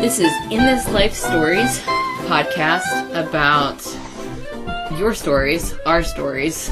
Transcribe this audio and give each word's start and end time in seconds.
This 0.00 0.20
is 0.20 0.32
In 0.44 0.64
This 0.64 0.88
Life 0.90 1.12
Stories 1.12 1.80
podcast 2.28 3.10
about 3.10 3.84
your 4.96 5.12
stories, 5.12 5.74
our 5.84 6.04
stories. 6.04 6.70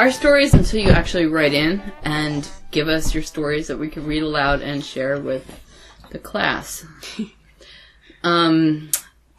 Our 0.00 0.10
stories 0.10 0.52
until 0.52 0.80
you 0.80 0.90
actually 0.90 1.26
write 1.26 1.54
in 1.54 1.80
and 2.02 2.48
give 2.72 2.88
us 2.88 3.14
your 3.14 3.22
stories 3.22 3.68
that 3.68 3.78
we 3.78 3.88
can 3.88 4.04
read 4.04 4.24
aloud 4.24 4.62
and 4.62 4.84
share 4.84 5.20
with 5.20 5.60
the 6.10 6.18
class. 6.18 6.84
um, 8.24 8.90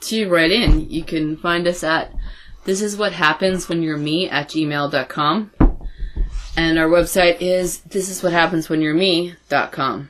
to 0.01 0.29
write 0.29 0.51
in, 0.51 0.89
you 0.89 1.03
can 1.03 1.35
find 1.35 1.67
us 1.67 1.83
at 1.83 2.15
this 2.63 2.81
is 2.81 2.95
what 2.95 3.11
happens 3.11 3.67
when 3.67 3.83
you're 3.83 3.97
me 3.97 4.29
at 4.29 4.47
gmail.com. 4.47 5.51
And 6.55 6.79
our 6.79 6.87
website 6.87 7.41
is 7.41 7.81
this 7.81 8.07
is 8.07 8.23
what 8.23 8.31
happens 8.31 8.69
when 8.69 8.79
you're 8.81 8.93
me.com. 8.93 10.09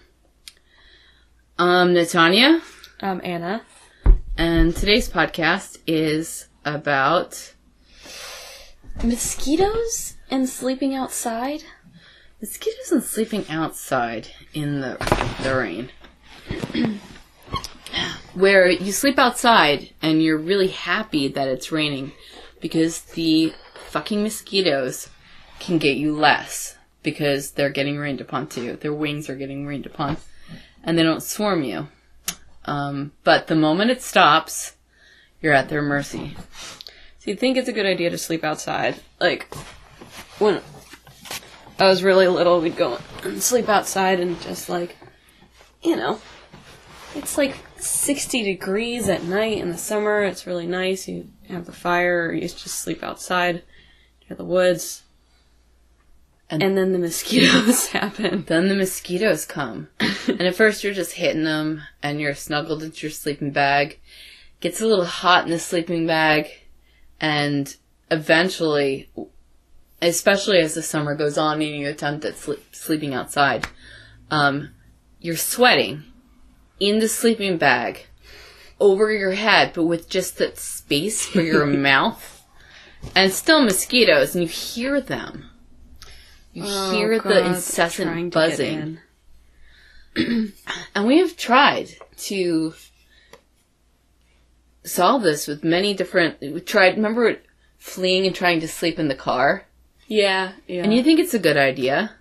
Um, 1.58 1.94
Natanya, 1.94 2.62
Um, 3.02 3.20
Anna. 3.23 3.64
and 4.38 4.76
today's 4.76 5.10
podcast 5.10 5.80
is 5.88 6.48
about 6.64 7.55
Mosquitoes 9.04 10.18
and 10.30 10.48
sleeping 10.48 10.94
outside? 10.94 11.64
mosquitoes 12.40 12.91
and 12.91 13.04
sleeping 13.04 13.46
outside 13.50 14.27
in 14.54 14.82
the, 14.82 14.98
the 15.44 15.55
rain. 15.55 15.90
Where 18.34 18.70
you 18.70 18.91
sleep 18.91 19.20
outside 19.20 19.94
and 20.02 20.24
you're 20.24 20.38
really 20.38 20.70
happy 20.70 21.27
that 21.27 21.48
it's 21.48 21.72
raining 21.72 22.12
because 22.60 23.02
the 23.02 23.54
fucking 23.90 24.24
mosquitoes 24.24 25.10
can 25.60 25.77
get 25.77 25.98
you 25.98 26.16
less 26.16 26.77
because 27.04 27.52
they're 27.52 27.70
getting 27.70 27.98
rained 27.98 28.22
upon 28.22 28.48
too. 28.48 28.76
Their 28.76 28.94
wings 28.94 29.30
are 29.30 29.36
getting 29.36 29.66
rained 29.66 29.86
upon 29.86 30.18
and 30.84 30.98
they 30.98 31.04
don't 31.04 31.24
swarm 31.24 31.63
you. 31.63 31.88
Um, 32.65 33.12
but 33.23 33.48
the 33.48 33.55
moment 33.55 33.91
it 33.91 34.01
stops, 34.01 34.76
you're 35.41 35.54
at 35.54 35.70
their 35.70 35.81
mercy. 35.81 36.35
So 37.20 37.29
you 37.29 37.35
think 37.35 37.57
it's 37.57 37.70
a 37.70 37.73
good 37.73 37.85
idea 37.85 38.09
to 38.09 38.18
sleep 38.18 38.43
outside? 38.43 38.99
Like, 39.20 39.53
when 40.40 40.62
I 41.79 41.87
was 41.87 42.03
really 42.03 42.27
little, 42.27 42.62
we'd 42.62 42.77
go 42.77 42.99
and 43.23 43.41
sleep 43.41 43.70
outside 43.70 44.20
and 44.20 44.40
just 44.41 44.70
like, 44.70 44.95
you 45.81 45.95
know, 45.95 46.20
it's 47.15 47.37
like 47.37 47.55
60 47.77 48.43
degrees 48.43 49.09
at 49.09 49.23
night 49.23 49.57
in 49.57 49.70
the 49.70 49.77
summer. 49.77 50.21
It's 50.21 50.48
really 50.48 50.68
nice. 50.68 51.07
You 51.07 51.27
have 51.49 51.65
the 51.65 51.71
fire, 51.71 52.27
or 52.27 52.34
you 52.34 52.41
just 52.41 52.68
sleep 52.68 53.03
outside 53.03 53.63
near 54.29 54.37
the 54.37 54.46
woods. 54.46 55.03
And- 56.52 56.62
And, 56.62 56.77
then 56.77 56.91
the 56.91 56.99
mosquitoes 56.99 57.88
happen. 57.94 58.44
Then 58.46 58.68
the 58.68 58.76
mosquitoes 58.76 59.46
come. 59.46 59.88
and 60.27 60.41
at 60.41 60.55
first 60.55 60.84
you're 60.84 60.93
just 60.93 61.13
hitting 61.13 61.43
them 61.46 61.82
and 62.04 62.20
you're 62.20 62.35
snuggled 62.35 62.84
into 62.84 63.08
your 63.08 63.12
sleeping 63.12 63.52
bag. 63.52 63.99
Gets 64.59 64.81
a 64.81 64.85
little 64.85 65.06
hot 65.06 65.46
in 65.46 65.52
the 65.52 65.58
sleeping 65.59 66.06
bag 66.06 66.50
and 67.22 67.75
eventually, 68.12 69.09
especially 70.02 70.59
as 70.59 70.74
the 70.75 70.81
summer 70.84 71.16
goes 71.16 71.38
on 71.38 71.62
and 71.62 71.75
you 71.75 71.88
attempt 71.88 72.25
at 72.25 72.35
sleep, 72.38 72.63
sleeping 72.74 73.13
outside, 73.13 73.66
um, 74.30 74.72
you're 75.19 75.36
sweating 75.38 76.03
in 76.80 77.00
the 77.00 77.08
sleeping 77.08 77.58
bag 77.58 78.08
over 78.80 79.12
your 79.12 79.31
head, 79.31 79.72
but 79.74 79.84
with 79.86 80.09
just 80.09 80.38
that 80.40 80.58
space 80.58 81.25
for 81.25 81.41
your 81.41 81.66
mouth. 81.88 82.44
And 83.16 83.31
still 83.31 83.63
mosquitoes 83.63 84.36
and 84.36 84.44
you 84.44 84.50
hear 84.50 85.00
them. 85.00 85.50
You 86.53 86.63
Oh, 86.66 86.91
hear 86.91 87.18
God, 87.19 87.31
the 87.31 87.46
incessant 87.47 88.34
buzzing. 88.34 89.00
in. 90.16 90.53
And 90.96 91.08
we 91.08 91.19
have 91.19 91.38
tried 91.38 91.90
to 92.18 92.74
solve 94.84 95.24
this 95.24 95.48
with 95.48 95.64
many 95.64 95.94
different. 95.94 96.40
We 96.42 96.59
tried. 96.59 96.96
Remember 96.98 97.38
fleeing 97.78 98.25
and 98.28 98.36
trying 98.36 98.59
to 98.62 98.68
sleep 98.68 99.00
in 99.00 99.08
the 99.08 99.16
car, 99.16 99.66
Yeah, 100.08 100.52
yeah. 100.68 100.84
and 100.84 100.94
you 100.94 101.02
think 101.03 101.20
it's 101.20 101.34
a 101.34 101.40
good 101.40 101.58
idea, 101.58 102.12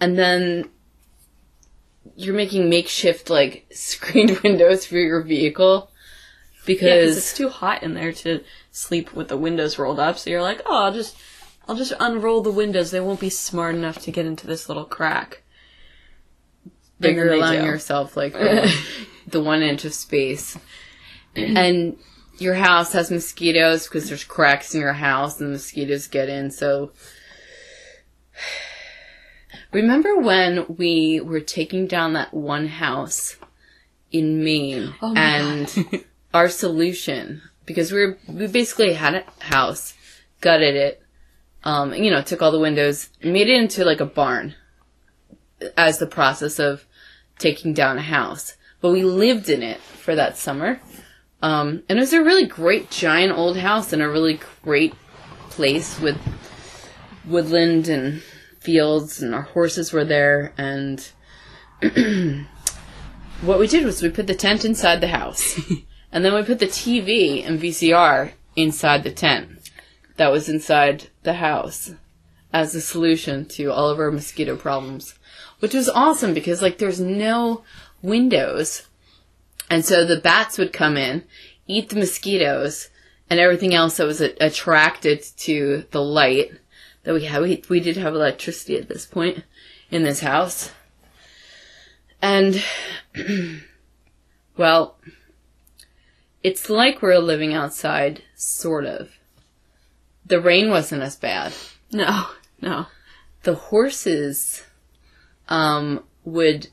and 0.00 0.18
then 0.18 0.68
you're 2.16 2.34
making 2.34 2.68
makeshift 2.68 3.30
like 3.30 3.66
screened 3.72 4.38
windows 4.40 4.84
for 4.84 4.96
your 4.96 5.22
vehicle 5.22 5.90
Yeah, 6.66 6.74
'cause 6.80 7.16
it's 7.16 7.36
too 7.36 7.48
hot 7.48 7.82
in 7.82 7.94
there 7.94 8.12
to 8.12 8.42
sleep 8.72 9.14
with 9.14 9.28
the 9.28 9.36
windows 9.36 9.78
rolled 9.78 10.00
up. 10.00 10.18
So 10.18 10.28
you're 10.30 10.42
like, 10.42 10.60
oh, 10.66 10.84
I'll 10.84 10.92
just, 10.92 11.16
I'll 11.68 11.76
just 11.76 11.92
unroll 12.00 12.40
the 12.40 12.50
windows. 12.50 12.90
They 12.90 13.00
won't 13.00 13.20
be 13.20 13.28
smart 13.28 13.74
enough 13.74 13.98
to 14.02 14.10
get 14.10 14.24
into 14.24 14.46
this 14.46 14.68
little 14.68 14.86
crack. 14.86 15.42
And 17.00 17.14
you're 17.14 17.32
allowing 17.32 17.64
yourself 17.64 18.16
like 18.16 18.32
the, 18.34 18.74
the 19.26 19.42
one 19.42 19.62
inch 19.62 19.84
of 19.84 19.94
space, 19.94 20.58
and 21.36 21.96
your 22.38 22.54
house 22.54 22.92
has 22.92 23.10
mosquitoes 23.10 23.84
because 23.86 24.08
there's 24.08 24.24
cracks 24.24 24.74
in 24.74 24.80
your 24.80 24.94
house 24.94 25.40
and 25.40 25.52
mosquitoes 25.52 26.08
get 26.08 26.28
in. 26.28 26.50
So 26.50 26.90
remember 29.72 30.16
when 30.18 30.64
we 30.76 31.20
were 31.20 31.40
taking 31.40 31.86
down 31.86 32.14
that 32.14 32.32
one 32.34 32.66
house 32.66 33.36
in 34.10 34.42
Maine 34.42 34.94
Oh 35.02 35.14
and 35.14 36.04
our 36.34 36.48
solution 36.48 37.42
because 37.66 37.92
we 37.92 38.06
were 38.06 38.18
we 38.26 38.46
basically 38.46 38.94
had 38.94 39.14
a 39.14 39.24
house, 39.44 39.94
gutted 40.40 40.74
it, 40.74 41.02
um, 41.64 41.94
you 41.94 42.10
know, 42.10 42.22
took 42.22 42.42
all 42.42 42.52
the 42.52 42.58
windows, 42.58 43.10
and 43.22 43.32
made 43.32 43.48
it 43.48 43.60
into 43.60 43.84
like 43.84 44.00
a 44.00 44.06
barn 44.06 44.54
as 45.76 45.98
the 45.98 46.06
process 46.06 46.58
of 46.58 46.86
taking 47.38 47.72
down 47.72 47.98
a 47.98 48.02
house. 48.02 48.56
But 48.80 48.92
we 48.92 49.02
lived 49.02 49.48
in 49.48 49.62
it 49.62 49.80
for 49.80 50.14
that 50.14 50.36
summer. 50.36 50.80
Um, 51.42 51.82
and 51.88 51.98
it 51.98 52.02
was 52.02 52.12
a 52.12 52.22
really 52.22 52.46
great 52.46 52.90
giant 52.90 53.36
old 53.36 53.56
house 53.58 53.92
in 53.92 54.00
a 54.00 54.08
really 54.08 54.40
great 54.62 54.94
place 55.50 56.00
with 56.00 56.18
woodland 57.24 57.88
and 57.88 58.22
fields 58.60 59.22
and 59.22 59.34
our 59.34 59.42
horses 59.42 59.92
were 59.92 60.04
there 60.04 60.52
and 60.56 61.10
what 63.42 63.58
we 63.58 63.66
did 63.66 63.84
was 63.84 64.02
we 64.02 64.08
put 64.08 64.26
the 64.26 64.34
tent 64.34 64.64
inside 64.64 65.00
the 65.00 65.08
house 65.08 65.60
and 66.12 66.24
then 66.24 66.34
we 66.34 66.42
put 66.42 66.58
the 66.58 66.66
TV 66.66 67.46
and 67.46 67.60
VCR 67.60 68.32
inside 68.56 69.04
the 69.04 69.12
tent 69.12 69.57
that 70.18 70.30
was 70.30 70.48
inside 70.48 71.08
the 71.22 71.34
house 71.34 71.92
as 72.52 72.74
a 72.74 72.80
solution 72.80 73.46
to 73.46 73.72
all 73.72 73.88
of 73.88 73.98
our 73.98 74.10
mosquito 74.10 74.56
problems, 74.56 75.18
which 75.60 75.74
was 75.74 75.88
awesome 75.88 76.34
because 76.34 76.60
like 76.60 76.78
there's 76.78 77.00
no 77.00 77.62
windows. 78.02 78.86
And 79.70 79.84
so 79.84 80.04
the 80.04 80.20
bats 80.20 80.58
would 80.58 80.72
come 80.72 80.96
in, 80.96 81.24
eat 81.66 81.88
the 81.88 81.96
mosquitoes 81.96 82.90
and 83.30 83.38
everything 83.38 83.74
else 83.74 83.96
that 83.96 84.06
was 84.06 84.20
attracted 84.20 85.22
to 85.38 85.84
the 85.90 86.02
light 86.02 86.52
that 87.04 87.14
we 87.14 87.24
had. 87.24 87.42
We, 87.42 87.62
we 87.68 87.80
did 87.80 87.96
have 87.96 88.14
electricity 88.14 88.76
at 88.76 88.88
this 88.88 89.06
point 89.06 89.44
in 89.90 90.02
this 90.02 90.20
house. 90.20 90.72
And, 92.20 92.62
well, 94.56 94.98
it's 96.42 96.70
like 96.70 97.02
we're 97.02 97.18
living 97.18 97.52
outside, 97.52 98.22
sort 98.34 98.86
of. 98.86 99.17
The 100.28 100.40
rain 100.40 100.70
wasn't 100.70 101.02
as 101.02 101.16
bad 101.16 101.52
No, 101.92 102.26
no. 102.60 102.86
the 103.42 103.54
horses 103.54 104.62
um, 105.48 106.04
would 106.24 106.68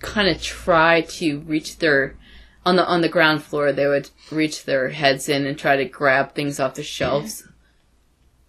kind 0.00 0.28
of 0.28 0.40
try 0.42 1.00
to 1.02 1.40
reach 1.40 1.78
their 1.78 2.14
on 2.64 2.76
the 2.76 2.86
on 2.86 3.00
the 3.00 3.08
ground 3.08 3.42
floor 3.42 3.72
they 3.72 3.86
would 3.86 4.10
reach 4.30 4.64
their 4.64 4.90
heads 4.90 5.28
in 5.28 5.46
and 5.46 5.58
try 5.58 5.76
to 5.76 5.84
grab 5.84 6.34
things 6.34 6.60
off 6.60 6.74
the 6.74 6.82
shelves 6.82 7.48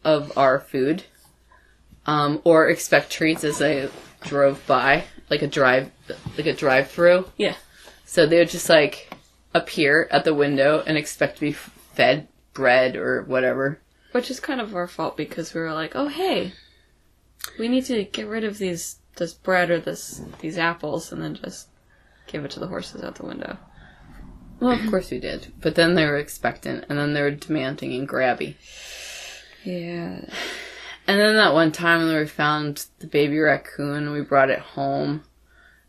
of 0.03 0.35
our 0.37 0.59
food 0.59 1.03
um, 2.05 2.41
or 2.43 2.69
expect 2.69 3.09
treats 3.11 3.43
as 3.43 3.57
they 3.59 3.89
drove 4.23 4.65
by 4.67 5.03
like 5.29 5.41
a 5.41 5.47
drive 5.47 5.89
like 6.37 6.45
a 6.45 6.53
drive 6.53 6.89
through 6.91 7.25
Yeah. 7.37 7.55
so 8.05 8.25
they 8.27 8.37
would 8.39 8.49
just 8.49 8.69
like 8.69 9.09
appear 9.53 10.07
at 10.11 10.23
the 10.25 10.33
window 10.33 10.83
and 10.85 10.97
expect 10.97 11.35
to 11.35 11.41
be 11.41 11.53
fed 11.53 12.27
bread 12.53 12.95
or 12.95 13.23
whatever 13.23 13.79
Which 14.13 14.31
is 14.31 14.39
kind 14.39 14.61
of 14.61 14.75
our 14.75 14.87
fault 14.87 15.17
because 15.17 15.53
we 15.53 15.61
were 15.61 15.73
like, 15.73 15.91
oh 15.95 16.07
hey, 16.07 16.53
we 17.59 17.67
need 17.67 17.85
to 17.85 18.03
get 18.05 18.27
rid 18.27 18.45
of 18.45 18.57
these 18.57 18.97
this 19.17 19.33
bread 19.33 19.69
or 19.69 19.79
this 19.79 20.21
these 20.39 20.57
apples 20.57 21.11
and 21.11 21.21
then 21.21 21.35
just 21.35 21.67
give 22.27 22.45
it 22.45 22.51
to 22.51 22.59
the 22.59 22.67
horses 22.67 23.03
out 23.03 23.15
the 23.15 23.25
window. 23.25 23.57
Well, 24.59 24.71
of 24.71 24.89
course 24.89 25.11
we 25.11 25.19
did. 25.19 25.51
But 25.59 25.75
then 25.75 25.95
they 25.95 26.05
were 26.05 26.17
expectant, 26.17 26.85
and 26.87 26.97
then 26.97 27.13
they 27.13 27.21
were 27.21 27.31
demanding 27.31 27.93
and 27.93 28.07
grabby. 28.07 28.55
Yeah. 29.65 30.21
And 31.05 31.19
then 31.19 31.35
that 31.35 31.53
one 31.53 31.73
time 31.73 32.05
when 32.05 32.15
we 32.15 32.25
found 32.27 32.85
the 32.99 33.07
baby 33.07 33.39
raccoon, 33.39 34.11
we 34.11 34.21
brought 34.21 34.49
it 34.49 34.59
home, 34.59 35.23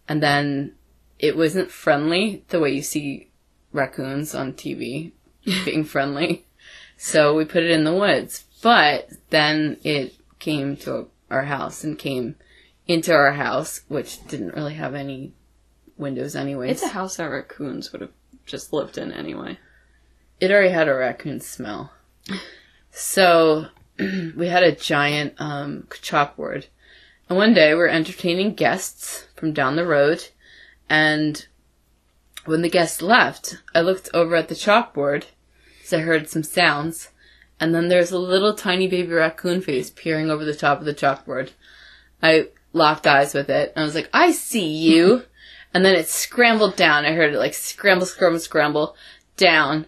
and 0.08 0.20
then 0.20 0.74
it 1.20 1.36
wasn't 1.36 1.70
friendly 1.70 2.44
the 2.48 2.58
way 2.58 2.72
you 2.72 2.82
see 2.82 3.30
raccoons 3.72 4.34
on 4.34 4.54
TV 4.54 5.12
being 5.64 5.84
friendly. 5.84 6.43
So 6.96 7.34
we 7.34 7.44
put 7.44 7.62
it 7.62 7.70
in 7.70 7.84
the 7.84 7.94
woods. 7.94 8.44
But 8.62 9.10
then 9.30 9.78
it 9.84 10.14
came 10.38 10.76
to 10.78 11.08
our 11.30 11.44
house 11.44 11.84
and 11.84 11.98
came 11.98 12.36
into 12.86 13.12
our 13.12 13.32
house, 13.32 13.82
which 13.88 14.26
didn't 14.26 14.54
really 14.54 14.74
have 14.74 14.94
any 14.94 15.32
windows 15.96 16.34
anyways. 16.34 16.70
It's 16.70 16.82
a 16.82 16.88
house 16.88 17.16
that 17.16 17.24
raccoons 17.24 17.92
would 17.92 18.00
have 18.00 18.12
just 18.46 18.72
lived 18.72 18.98
in 18.98 19.12
anyway. 19.12 19.58
it 20.40 20.50
already 20.50 20.70
had 20.70 20.88
a 20.88 20.94
raccoon 20.94 21.40
smell. 21.40 21.92
So 22.90 23.66
we 23.98 24.48
had 24.48 24.62
a 24.62 24.74
giant 24.74 25.34
um, 25.38 25.86
chalkboard. 25.90 26.66
And 27.28 27.38
one 27.38 27.54
day 27.54 27.74
we're 27.74 27.88
entertaining 27.88 28.54
guests 28.54 29.26
from 29.34 29.52
down 29.52 29.76
the 29.76 29.86
road. 29.86 30.28
And 30.88 31.46
when 32.44 32.62
the 32.62 32.68
guests 32.68 33.00
left, 33.00 33.62
I 33.74 33.80
looked 33.80 34.10
over 34.12 34.36
at 34.36 34.48
the 34.48 34.54
chalkboard 34.54 35.24
because 35.84 36.00
I 36.00 36.02
heard 36.02 36.30
some 36.30 36.42
sounds. 36.42 37.10
And 37.60 37.74
then 37.74 37.88
there's 37.88 38.10
a 38.10 38.18
little 38.18 38.54
tiny 38.54 38.88
baby 38.88 39.12
raccoon 39.12 39.60
face 39.60 39.90
peering 39.90 40.30
over 40.30 40.42
the 40.42 40.54
top 40.54 40.80
of 40.80 40.86
the 40.86 40.94
chalkboard. 40.94 41.50
I 42.22 42.48
locked 42.72 43.06
eyes 43.06 43.34
with 43.34 43.50
it. 43.50 43.74
And 43.76 43.82
I 43.82 43.84
was 43.84 43.94
like, 43.94 44.08
I 44.14 44.32
see 44.32 44.66
you. 44.66 45.24
and 45.74 45.84
then 45.84 45.94
it 45.94 46.08
scrambled 46.08 46.76
down. 46.76 47.04
I 47.04 47.12
heard 47.12 47.34
it 47.34 47.38
like 47.38 47.52
scramble, 47.52 48.06
scramble, 48.06 48.38
scramble 48.38 48.96
down 49.36 49.84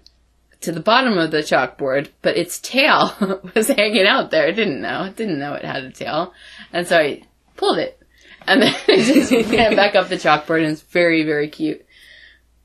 to 0.60 0.70
the 0.70 0.80
bottom 0.80 1.16
of 1.16 1.30
the 1.30 1.38
chalkboard, 1.38 2.10
but 2.20 2.36
its 2.36 2.60
tail 2.60 3.14
was 3.54 3.68
hanging 3.68 4.06
out 4.06 4.30
there. 4.30 4.46
I 4.46 4.52
didn't 4.52 4.82
know. 4.82 5.00
I 5.00 5.08
didn't 5.10 5.38
know 5.38 5.54
it 5.54 5.64
had 5.64 5.84
a 5.84 5.92
tail. 5.92 6.34
And 6.74 6.86
so 6.86 6.98
I 6.98 7.22
pulled 7.56 7.78
it. 7.78 7.98
And 8.46 8.60
then 8.60 8.74
it 8.88 9.28
just 9.30 9.50
ran 9.50 9.74
back 9.74 9.94
up 9.94 10.08
the 10.08 10.16
chalkboard 10.16 10.62
and 10.62 10.72
it's 10.72 10.82
very, 10.82 11.24
very 11.24 11.48
cute. 11.48 11.86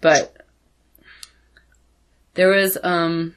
But 0.02 0.41
there 2.34 2.50
was, 2.50 2.78
um, 2.84 3.36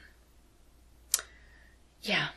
yeah, 2.01 2.27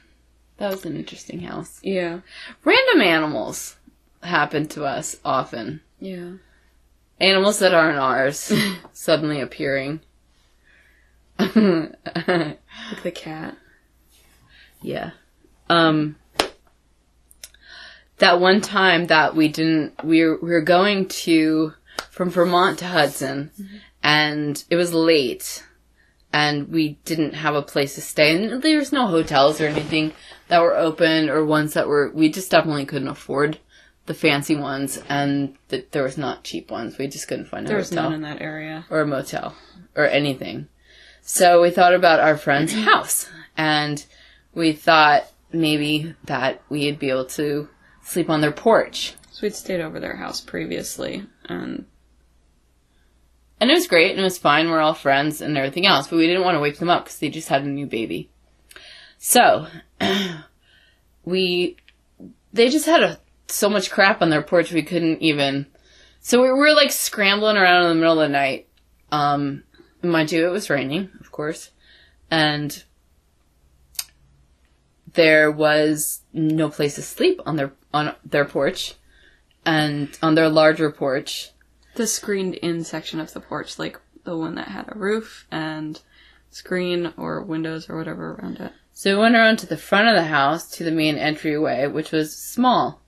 that 0.59 0.71
was 0.71 0.85
an 0.85 0.97
interesting 0.97 1.41
house. 1.41 1.79
Yeah. 1.83 2.21
Random 2.65 3.01
animals 3.01 3.77
happen 4.23 4.67
to 4.69 4.85
us 4.85 5.17
often. 5.25 5.81
Yeah. 6.01 6.33
Animals 7.21 7.61
that 7.61 7.75
aren't 7.75 7.99
ours 7.99 8.53
suddenly 8.93 9.41
appearing. 9.41 10.01
Like 11.39 11.55
the 11.55 13.13
cat. 13.15 13.57
Yeah. 14.83 15.13
Um 15.69 16.17
that 18.19 18.41
one 18.41 18.61
time 18.61 19.07
that 19.07 19.37
we 19.37 19.49
didn't 19.49 20.03
we 20.03 20.25
were, 20.25 20.39
we 20.43 20.51
were 20.51 20.61
going 20.61 21.07
to 21.07 21.75
from 22.11 22.31
Vermont 22.31 22.81
to 22.81 22.87
Hudson 22.87 23.53
and 24.03 24.65
it 24.71 24.77
was 24.77 24.93
late 24.93 25.65
and 26.33 26.69
we 26.69 26.99
didn't 27.05 27.35
have 27.35 27.55
a 27.55 27.63
place 27.63 27.95
to 27.95 28.01
stay 28.01 28.35
and 28.37 28.63
there's 28.63 28.93
no 28.93 29.07
hotels 29.07 29.61
or 29.61 29.67
anything 29.67 30.13
that 30.49 30.61
were 30.61 30.77
open 30.77 31.29
or 31.31 31.45
ones 31.45 31.75
that 31.75 31.89
were 31.89 32.11
we 32.15 32.29
just 32.31 32.51
definitely 32.51 32.85
couldn't 32.85 33.09
afford 33.09 33.59
the 34.07 34.15
fancy 34.15 34.57
ones 34.57 35.03
and 35.09 35.55
th- 35.69 35.87
there 35.91 36.03
was 36.03 36.17
not 36.17 36.43
cheap 36.45 36.71
ones. 36.71 36.97
We 36.99 37.07
just 37.09 37.29
couldn't 37.29 37.47
find 37.47 37.67
a 37.67 37.69
There 37.69 37.77
was 37.79 37.91
hotel 37.91 38.05
none 38.05 38.15
in 38.15 38.23
that 38.23 38.41
area. 38.41 38.87
or 38.91 39.01
a 39.01 39.07
motel 39.07 39.55
or 39.97 40.07
anything. 40.07 40.69
So 41.23 41.61
we 41.61 41.71
thought 41.71 41.93
about 41.95 42.21
our 42.21 42.37
friend's 42.39 42.73
house 42.93 43.29
and 43.57 44.05
we 44.55 44.73
thought 44.73 45.25
maybe 45.53 46.15
that 46.25 46.63
we'd 46.71 46.99
be 46.99 47.11
able 47.11 47.27
to 47.27 47.69
sleep 48.03 48.31
on 48.31 48.41
their 48.41 48.53
porch. 48.53 49.15
So 49.31 49.41
we'd 49.43 49.55
stayed 49.55 49.81
over 49.83 50.01
their 50.01 50.17
house 50.17 50.41
previously, 50.41 51.25
and 51.45 51.85
And 53.61 53.71
it 53.71 53.75
was 53.75 53.89
great 53.89 54.13
and 54.13 54.21
it 54.21 54.25
was 54.25 54.39
fine. 54.39 54.71
We're 54.71 54.81
all 54.81 54.95
friends 54.95 55.41
and 55.41 55.57
everything 55.57 55.87
else, 55.87 56.09
but 56.09 56.17
we 56.17 56.27
didn't 56.27 56.45
want 56.45 56.55
to 56.55 56.61
wake 56.61 56.79
them 56.79 56.91
up 56.91 57.05
because 57.05 57.19
they 57.19 57.29
just 57.29 57.49
had 57.49 57.63
a 57.63 57.69
new 57.69 57.87
baby. 57.87 58.31
So 59.19 59.67
we, 61.25 61.77
they 62.53 62.69
just 62.69 62.87
had 62.87 63.03
a, 63.03 63.19
so 63.49 63.69
much 63.69 63.91
crap 63.91 64.23
on 64.23 64.31
their 64.31 64.43
porch 64.43 64.73
we 64.73 64.83
couldn't 64.83 65.23
even. 65.23 65.67
So 66.21 66.43
we 66.43 66.51
were 66.51 66.73
like 66.73 66.93
scrambling 66.93 67.57
around 67.57 67.85
in 67.85 67.89
the 67.89 67.95
middle 67.95 68.21
of 68.21 68.29
the 68.29 68.33
night. 68.33 68.69
Um, 69.11 69.65
mind 70.03 70.33
you, 70.33 70.47
it 70.47 70.51
was 70.51 70.71
raining, 70.71 71.11
of 71.21 71.33
course, 71.33 71.71
and 72.31 72.85
there 75.15 75.51
was 75.51 76.21
no 76.33 76.69
place 76.69 76.97
to 76.97 77.03
sleep 77.03 77.41
on 77.47 77.57
their 77.57 77.73
on 77.93 78.15
their 78.25 78.45
porch, 78.45 78.95
and 79.65 80.17
on 80.23 80.35
their 80.35 80.49
larger 80.49 80.91
porch. 80.91 81.51
The 81.99 82.07
screened-in 82.07 82.85
section 82.85 83.21
of 83.21 83.33
the 83.33 83.41
porch, 83.41 83.79
like 83.79 84.01
the 84.25 84.37
one 84.37 84.55
that 84.55 84.69
had 84.69 84.87
a 84.89 84.99
roof 84.99 85.47
and 85.51 86.01
screen 86.49 87.13
or 87.17 87.43
windows 87.43 87.91
or 87.91 87.99
whatever 87.99 88.35
around 88.35 88.59
it. 88.61 88.73
So 88.93 89.15
we 89.15 89.21
went 89.21 89.35
around 89.35 89.59
to 89.59 89.67
the 89.67 89.77
front 89.77 90.09
of 90.09 90.15
the 90.15 90.25
house 90.25 90.71
to 90.77 90.85
the 90.85 90.93
main 90.93 91.17
entryway, 91.17 91.89
which 91.89 92.13
was 92.13 92.35
small. 92.37 93.03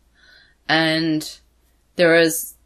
And 0.69 1.39
there 1.95 2.13
was 2.13 2.57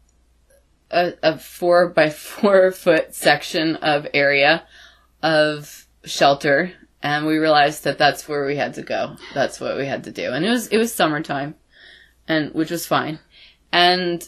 a, 0.89 1.13
a 1.21 1.37
four 1.37 1.89
by 1.89 2.09
four 2.09 2.71
foot 2.71 3.13
section 3.13 3.75
of 3.77 4.07
area 4.13 4.65
of 5.21 5.87
shelter. 6.03 6.73
And 7.03 7.27
we 7.27 7.37
realized 7.37 7.83
that 7.83 7.99
that's 7.99 8.27
where 8.27 8.47
we 8.47 8.55
had 8.55 8.73
to 8.75 8.81
go. 8.81 9.15
That's 9.35 9.59
what 9.59 9.77
we 9.77 9.85
had 9.85 10.03
to 10.05 10.11
do. 10.11 10.31
And 10.31 10.43
it 10.43 10.49
was, 10.49 10.67
it 10.67 10.77
was 10.77 10.91
summertime 10.91 11.53
and, 12.27 12.51
which 12.53 12.71
was 12.71 12.87
fine. 12.87 13.19
And 13.71 14.27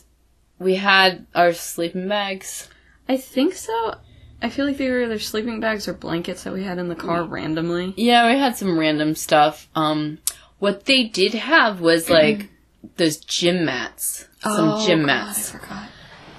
we 0.60 0.76
had 0.76 1.26
our 1.36 1.54
sleeping 1.54 2.08
bags. 2.08 2.70
I 3.08 3.18
think 3.18 3.54
so. 3.54 3.96
I 4.42 4.50
feel 4.50 4.66
like 4.66 4.78
they 4.78 4.90
were 4.90 5.04
either 5.04 5.20
sleeping 5.20 5.60
bags 5.60 5.88
or 5.88 5.94
blankets 5.94 6.44
that 6.44 6.54
we 6.54 6.64
had 6.64 6.78
in 6.78 6.90
the 6.90 6.96
car 6.96 7.24
randomly. 7.24 7.94
Yeah, 7.98 8.32
we 8.32 8.38
had 8.38 8.56
some 8.56 8.78
random 8.78 9.16
stuff. 9.16 9.68
Um, 9.76 10.20
what 10.60 10.86
they 10.86 11.06
did 11.06 11.34
have 11.34 11.82
was 11.82 12.10
like 12.10 12.50
those 12.98 13.18
gym 13.18 13.66
mats, 13.66 14.28
some 14.42 14.86
gym 14.86 15.06
mats. 15.06 15.54
I 15.54 15.60
forgot. 15.60 15.90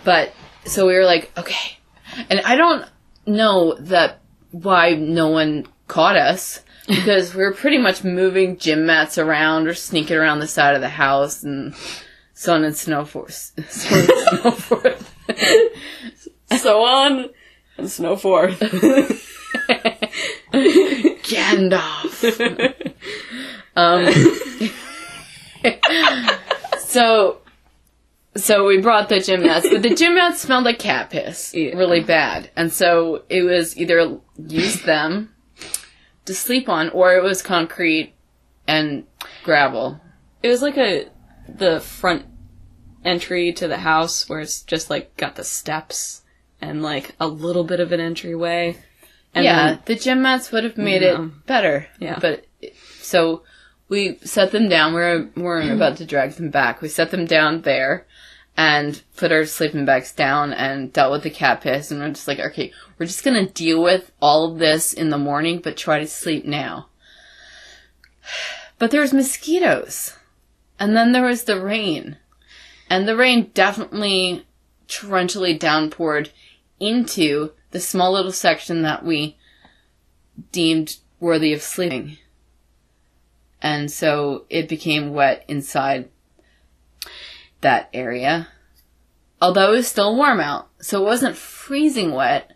But 0.04 0.32
so 0.64 0.86
we 0.86 0.94
were 0.94 1.04
like, 1.04 1.32
okay, 1.36 1.78
and 2.30 2.40
I 2.40 2.56
don't 2.56 2.84
know 3.26 3.74
that 3.80 4.20
why 4.52 4.94
no 4.94 5.28
one 5.28 5.66
caught 5.88 6.16
us 6.16 6.62
because 6.88 7.34
we 7.34 7.42
were 7.42 7.52
pretty 7.52 7.78
much 7.78 8.04
moving 8.04 8.58
gym 8.58 8.86
mats 8.86 9.18
around 9.18 9.66
or 9.66 9.74
sneaking 9.74 10.16
around 10.16 10.38
the 10.38 10.46
side 10.46 10.74
of 10.74 10.80
the 10.80 10.88
house 10.88 11.42
and 11.42 11.74
so 12.38 12.54
on 12.54 12.62
and 12.62 12.76
so 12.76 13.04
forth. 13.10 13.52
So 13.68 13.98
on 13.98 14.94
and 15.26 16.16
so. 16.16 16.30
So 16.56 16.84
on 16.84 17.30
and 17.76 17.90
snow 17.90 18.14
forth. 18.16 18.60
Gandalf. 20.52 22.94
um, 23.76 24.08
so, 26.78 27.38
so 28.36 28.66
we 28.66 28.80
brought 28.80 29.08
the 29.08 29.18
gym 29.18 29.42
mats, 29.42 29.66
but 29.68 29.82
the 29.82 29.94
gym 29.96 30.14
mats 30.14 30.40
smelled 30.40 30.64
like 30.64 30.78
cat 30.78 31.10
piss, 31.10 31.52
Yeah. 31.54 31.76
really 31.76 32.00
bad, 32.00 32.50
and 32.56 32.72
so 32.72 33.24
it 33.28 33.42
was 33.42 33.76
either 33.76 34.18
use 34.38 34.80
them 34.82 35.34
to 36.24 36.34
sleep 36.34 36.68
on, 36.68 36.88
or 36.90 37.16
it 37.16 37.22
was 37.24 37.42
concrete 37.42 38.14
and 38.68 39.04
gravel. 39.42 40.00
It 40.42 40.48
was 40.48 40.62
like 40.62 40.76
a 40.78 41.08
the 41.48 41.80
front 41.80 42.26
entry 43.04 43.52
to 43.54 43.68
the 43.68 43.78
house 43.78 44.28
where 44.28 44.40
it's 44.40 44.62
just 44.62 44.90
like 44.90 45.16
got 45.16 45.36
the 45.36 45.44
steps 45.44 46.22
and 46.60 46.82
like 46.82 47.14
a 47.20 47.26
little 47.28 47.64
bit 47.64 47.80
of 47.80 47.92
an 47.92 48.00
entryway. 48.00 48.76
And 49.34 49.44
yeah, 49.44 49.66
then- 49.68 49.78
the 49.86 49.94
gym 49.94 50.22
mats 50.22 50.50
would 50.52 50.64
have 50.64 50.76
made 50.76 51.02
Yeah. 51.02 51.22
it 51.24 51.46
better. 51.46 51.86
Yeah. 52.00 52.18
But 52.20 52.46
so 53.00 53.42
we 53.88 54.18
set 54.24 54.50
them 54.52 54.68
down. 54.68 54.92
We're 54.94 55.28
we 55.34 55.42
weren't 55.42 55.70
about 55.76 55.96
to 55.98 56.04
drag 56.06 56.32
them 56.32 56.50
back. 56.50 56.82
We 56.82 56.88
set 56.88 57.10
them 57.10 57.24
down 57.26 57.62
there 57.62 58.06
and 58.56 59.00
put 59.16 59.30
our 59.30 59.44
sleeping 59.46 59.84
bags 59.84 60.10
down 60.12 60.52
and 60.52 60.92
dealt 60.92 61.12
with 61.12 61.22
the 61.22 61.30
cat 61.30 61.60
piss. 61.60 61.90
And 61.92 62.00
we're 62.00 62.08
just 62.08 62.26
like, 62.26 62.40
okay, 62.40 62.72
we're 62.98 63.06
just 63.06 63.22
going 63.24 63.46
to 63.46 63.52
deal 63.52 63.80
with 63.80 64.10
all 64.20 64.50
of 64.52 64.58
this 64.58 64.92
in 64.92 65.10
the 65.10 65.18
morning, 65.18 65.60
but 65.62 65.76
try 65.76 66.00
to 66.00 66.06
sleep 66.06 66.44
now. 66.44 66.88
But 68.80 68.92
there's 68.92 69.12
mosquitoes. 69.12 70.14
And 70.78 70.96
then 70.96 71.12
there 71.12 71.24
was 71.24 71.44
the 71.44 71.60
rain. 71.60 72.16
And 72.88 73.06
the 73.06 73.16
rain 73.16 73.50
definitely 73.54 74.46
torrentially 74.88 75.58
downpoured 75.58 76.30
into 76.80 77.52
the 77.70 77.80
small 77.80 78.12
little 78.12 78.32
section 78.32 78.82
that 78.82 79.04
we 79.04 79.36
deemed 80.52 80.96
worthy 81.20 81.52
of 81.52 81.62
sleeping. 81.62 82.16
And 83.60 83.90
so 83.90 84.44
it 84.48 84.68
became 84.68 85.12
wet 85.12 85.44
inside 85.48 86.08
that 87.60 87.90
area. 87.92 88.48
Although 89.40 89.72
it 89.72 89.76
was 89.76 89.88
still 89.88 90.16
warm 90.16 90.40
out, 90.40 90.68
so 90.80 91.02
it 91.02 91.06
wasn't 91.06 91.36
freezing 91.36 92.12
wet. 92.12 92.52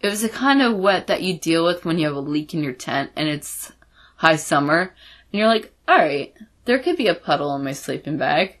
It 0.00 0.08
was 0.08 0.22
the 0.22 0.28
kind 0.28 0.62
of 0.62 0.76
wet 0.76 1.06
that 1.06 1.22
you 1.22 1.38
deal 1.38 1.64
with 1.64 1.84
when 1.84 1.98
you 1.98 2.06
have 2.06 2.16
a 2.16 2.20
leak 2.20 2.54
in 2.54 2.62
your 2.62 2.72
tent 2.72 3.12
and 3.16 3.28
it's 3.28 3.72
high 4.16 4.36
summer. 4.36 4.94
And 5.32 5.38
you're 5.38 5.48
like, 5.48 5.72
alright, 5.88 6.34
there 6.64 6.78
could 6.78 6.96
be 6.96 7.08
a 7.08 7.14
puddle 7.14 7.54
in 7.56 7.64
my 7.64 7.72
sleeping 7.72 8.16
bag. 8.18 8.58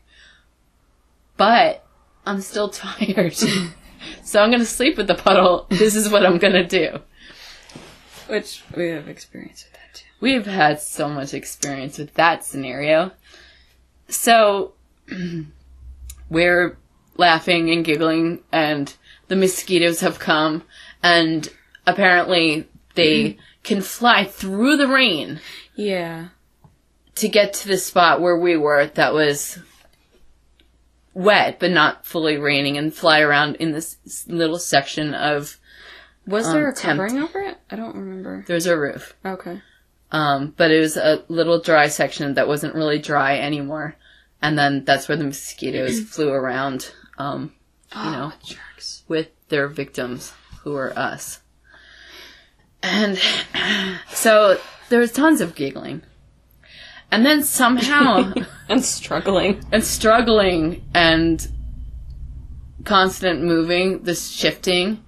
But 1.36 1.84
I'm 2.26 2.40
still 2.40 2.68
tired. 2.84 3.34
so 4.24 4.42
I'm 4.42 4.50
gonna 4.50 4.64
sleep 4.64 4.96
with 4.96 5.06
the 5.06 5.14
puddle. 5.14 5.66
This 5.70 5.94
is 5.96 6.08
what 6.08 6.24
I'm 6.26 6.38
gonna 6.38 6.66
do. 6.66 7.00
which 8.28 8.62
we 8.76 8.88
have 8.88 9.08
experience 9.08 9.64
with 9.64 9.72
that 9.72 9.94
too. 9.94 10.06
We've 10.20 10.46
had 10.46 10.80
so 10.80 11.08
much 11.08 11.34
experience 11.34 11.98
with 11.98 12.14
that 12.14 12.44
scenario. 12.44 13.12
So 14.08 14.74
we're 16.30 16.76
laughing 17.16 17.70
and 17.70 17.84
giggling, 17.84 18.40
and 18.52 18.94
the 19.28 19.36
mosquitoes 19.36 20.00
have 20.00 20.18
come, 20.18 20.62
and 21.02 21.48
apparently 21.86 22.68
they 22.94 23.36
can 23.62 23.80
fly 23.80 24.24
through 24.24 24.76
the 24.76 24.88
rain 24.88 25.40
Yeah. 25.76 26.28
To 27.16 27.28
get 27.28 27.52
to 27.54 27.68
the 27.68 27.76
spot 27.78 28.20
where 28.20 28.38
we 28.38 28.56
were 28.56 28.86
that 28.86 29.12
was 29.14 29.58
wet 31.14 31.58
but 31.60 31.70
not 31.70 32.06
fully 32.06 32.36
raining 32.38 32.78
and 32.78 32.94
fly 32.94 33.20
around 33.20 33.56
in 33.56 33.72
this 33.72 33.96
little 34.26 34.58
section 34.58 35.14
of 35.14 35.58
Was 36.26 36.50
there 36.50 36.68
Um, 36.68 36.72
a 36.72 36.76
temp- 36.76 37.00
covering 37.00 37.22
over 37.22 37.40
it? 37.42 37.58
I 37.70 37.76
don't 37.76 37.94
remember. 37.96 38.44
there's 38.46 38.66
a 38.66 38.78
roof 38.78 39.14
Okay. 39.24 39.60
um, 40.10 40.54
but 40.56 40.70
it 40.70 40.80
was 40.80 40.96
a 40.96 41.22
little 41.28 41.60
dry 41.60 41.88
section 41.88 42.34
that 42.34 42.48
wasn't 42.48 42.74
really 42.74 42.98
dry 42.98 43.38
anymore 43.38 43.96
and 44.40 44.58
then 44.58 44.84
that's 44.84 45.06
where 45.08 45.18
the 45.18 45.24
mosquitoes 45.24 46.00
flew 46.08 46.30
around 46.30 46.92
um, 47.18 47.52
you 47.94 48.10
know 48.10 48.32
jerks. 48.42 49.02
with 49.06 49.28
their 49.48 49.68
victims 49.68 50.32
who 50.62 50.72
were 50.72 50.98
us 50.98 51.40
and 52.82 53.20
so 54.12 54.58
there 54.88 54.98
was 55.00 55.12
tons 55.12 55.42
of 55.42 55.54
giggling 55.54 56.00
and 57.12 57.24
then 57.24 57.42
somehow 57.44 58.32
And 58.68 58.82
struggling. 58.84 59.60
and 59.70 59.84
struggling 59.84 60.82
and 60.94 61.46
constant 62.84 63.42
moving, 63.42 64.02
this 64.02 64.28
shifting. 64.30 65.04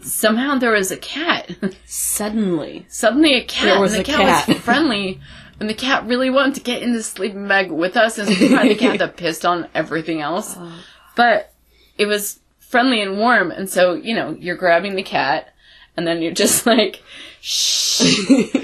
Somehow 0.00 0.56
there 0.58 0.72
was 0.72 0.90
a 0.90 0.96
cat. 0.96 1.50
Suddenly. 1.84 2.86
Suddenly 2.88 3.34
a 3.34 3.44
cat. 3.44 3.64
There 3.66 3.80
was 3.80 3.92
and 3.94 4.04
the 4.04 4.12
a 4.12 4.16
cat, 4.16 4.26
cat. 4.46 4.48
was 4.48 4.56
friendly. 4.64 5.20
And 5.60 5.68
the 5.68 5.74
cat 5.74 6.06
really 6.06 6.30
wanted 6.30 6.54
to 6.56 6.60
get 6.62 6.82
in 6.82 6.94
the 6.94 7.02
sleeping 7.02 7.46
bag 7.46 7.70
with 7.70 7.96
us 7.96 8.18
and 8.18 8.28
the 8.28 8.74
cat 8.74 8.98
that 8.98 9.16
pissed 9.18 9.44
on 9.44 9.68
everything 9.74 10.20
else. 10.20 10.56
Oh. 10.58 10.84
But 11.14 11.52
it 11.98 12.06
was 12.06 12.40
friendly 12.58 13.02
and 13.02 13.18
warm 13.18 13.50
and 13.50 13.68
so, 13.68 13.92
you 13.92 14.14
know, 14.14 14.34
you're 14.40 14.56
grabbing 14.56 14.96
the 14.96 15.02
cat 15.02 15.52
and 15.96 16.06
then 16.06 16.22
you're 16.22 16.32
just 16.32 16.66
like 16.66 17.02
shh 17.40 18.02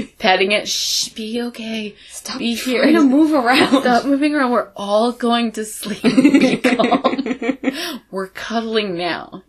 petting 0.19 0.53
it, 0.53 0.69
shh, 0.69 1.09
be 1.11 1.41
okay. 1.43 1.95
Stop 2.11 2.39
be 2.39 2.55
here. 2.55 2.83
trying 2.83 2.95
to 2.95 3.03
move 3.03 3.33
around. 3.33 3.83
Stop 3.83 4.05
moving 4.05 4.35
around. 4.35 4.51
We're 4.51 4.71
all 4.77 5.13
going 5.13 5.53
to 5.53 5.65
sleep. 5.65 6.03
Be 6.03 6.57
calm. 6.57 8.03
We're 8.11 8.29
cuddling 8.29 8.97
now. 8.97 9.43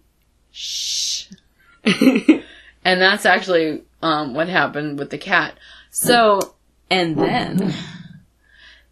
Shh. 0.51 1.27
and 1.83 3.01
that's 3.01 3.25
actually 3.25 3.83
um, 4.01 4.33
what 4.33 4.47
happened 4.47 4.99
with 4.99 5.09
the 5.09 5.17
cat. 5.17 5.57
So 5.91 6.55
And 6.89 7.17
then 7.17 7.73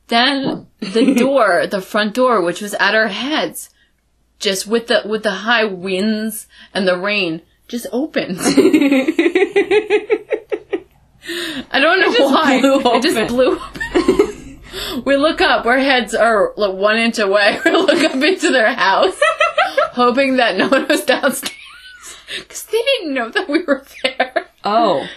then 0.07 0.67
the 0.79 1.15
door, 1.15 1.67
the 1.67 1.81
front 1.81 2.13
door, 2.13 2.41
which 2.41 2.61
was 2.61 2.73
at 2.75 2.95
our 2.95 3.07
heads, 3.07 3.69
just 4.39 4.67
with 4.67 4.87
the 4.87 5.01
with 5.05 5.23
the 5.23 5.31
high 5.31 5.65
winds 5.65 6.47
and 6.73 6.87
the 6.87 6.97
rain, 6.97 7.41
just 7.67 7.87
opened. 7.91 8.37
I 11.71 11.79
don't 11.79 11.99
know 11.99 12.11
why. 12.29 12.59
blew 12.61 12.79
It 12.83 13.03
just 13.03 13.27
blew 13.27 13.59
open. 13.59 14.61
we 15.05 15.17
look 15.17 15.41
up. 15.41 15.65
Our 15.65 15.77
heads 15.77 16.13
are 16.13 16.53
like 16.55 16.73
one 16.73 16.97
inch 16.97 17.19
away. 17.19 17.59
We 17.65 17.71
look 17.71 18.01
up 18.03 18.15
into 18.15 18.51
their 18.51 18.73
house, 18.73 19.19
hoping 19.91 20.37
that 20.37 20.57
no 20.57 20.69
one 20.69 20.87
was 20.87 21.03
downstairs 21.03 21.53
because 22.39 22.63
they 22.63 22.81
didn't 22.81 23.13
know 23.13 23.29
that 23.29 23.49
we 23.49 23.63
were 23.63 23.85
there. 24.03 24.47
Oh. 24.63 25.07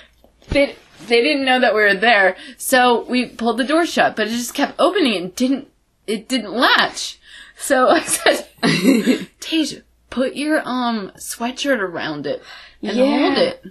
They 0.49 0.75
they 1.07 1.23
didn't 1.23 1.45
know 1.45 1.61
that 1.61 1.75
we 1.75 1.81
were 1.81 1.95
there, 1.95 2.37
so 2.57 3.05
we 3.05 3.27
pulled 3.27 3.59
the 3.59 3.65
door 3.65 3.87
shut. 3.87 4.17
But 4.17 4.27
it 4.29 4.31
just 4.31 4.55
kept 4.55 4.75
opening 4.79 5.17
and 5.17 5.35
didn't 5.35 5.69
it 6.07 6.29
didn't 6.29 6.53
latch. 6.53 7.19
So 7.57 7.89
I 7.89 8.01
said, 8.01 8.49
Tasia, 8.63 9.83
put 10.11 10.35
your 10.35 10.61
um 10.67 11.13
sweatshirt 11.17 11.79
around 11.79 12.27
it 12.27 12.43
and 12.83 12.97
Yeah. 12.97 13.19
hold 13.19 13.39
it. 13.39 13.65